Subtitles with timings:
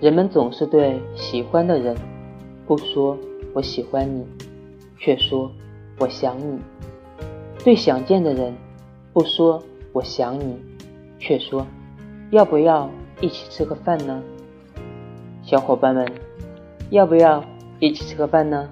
[0.00, 1.96] 人们总是对喜欢的人
[2.66, 3.16] 不说
[3.54, 4.26] 我喜欢你
[4.98, 5.50] 却说
[5.98, 6.60] 我想你。
[7.64, 8.54] 对想见的人
[9.12, 9.62] 不说
[9.92, 10.58] 我想你
[11.18, 11.66] 却说
[12.30, 12.90] 要不要
[13.20, 14.22] 一起吃个饭呢？
[15.42, 16.06] 小伙伴们
[16.90, 17.42] 要不要
[17.80, 18.68] 一起吃个饭呢？